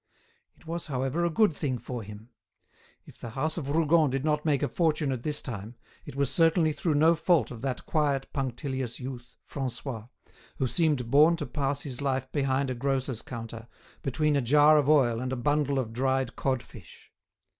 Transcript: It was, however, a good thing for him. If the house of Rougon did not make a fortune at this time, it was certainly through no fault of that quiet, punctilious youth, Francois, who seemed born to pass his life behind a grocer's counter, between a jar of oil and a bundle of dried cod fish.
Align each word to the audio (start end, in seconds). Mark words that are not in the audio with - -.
It 0.57 0.65
was, 0.65 0.87
however, 0.87 1.23
a 1.23 1.29
good 1.29 1.53
thing 1.55 1.77
for 1.77 2.01
him. 2.01 2.29
If 3.05 3.19
the 3.19 3.29
house 3.29 3.55
of 3.55 3.69
Rougon 3.69 4.09
did 4.09 4.25
not 4.25 4.45
make 4.45 4.63
a 4.63 4.67
fortune 4.67 5.11
at 5.11 5.21
this 5.21 5.43
time, 5.43 5.75
it 6.07 6.15
was 6.15 6.31
certainly 6.31 6.71
through 6.73 6.95
no 6.95 7.13
fault 7.13 7.51
of 7.51 7.61
that 7.61 7.85
quiet, 7.85 8.25
punctilious 8.33 8.99
youth, 8.99 9.35
Francois, 9.45 10.07
who 10.57 10.65
seemed 10.65 11.11
born 11.11 11.35
to 11.35 11.45
pass 11.45 11.81
his 11.81 12.01
life 12.01 12.31
behind 12.31 12.71
a 12.71 12.73
grocer's 12.73 13.21
counter, 13.21 13.67
between 14.01 14.35
a 14.35 14.41
jar 14.41 14.79
of 14.79 14.89
oil 14.89 15.19
and 15.19 15.31
a 15.31 15.35
bundle 15.35 15.77
of 15.77 15.93
dried 15.93 16.35
cod 16.35 16.63
fish. 16.63 17.11